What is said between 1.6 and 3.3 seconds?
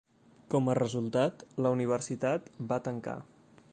la universitat va tancar.